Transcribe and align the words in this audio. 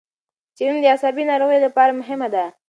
څېړنه 0.55 0.79
د 0.83 0.85
عصبي 0.95 1.23
ناروغیو 1.31 1.63
لپاره 1.67 1.97
مهمه 1.99 2.27
ده. 2.33 2.43